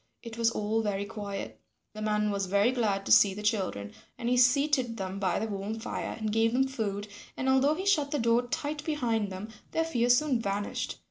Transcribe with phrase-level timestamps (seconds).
[0.23, 1.59] It was all very quiet.
[1.93, 5.45] The man was very glad to see the children and he seated them by the
[5.45, 9.49] warm fire, and gave them food, and although he shut the door tight behind them,
[9.73, 10.97] their fear soon vanished.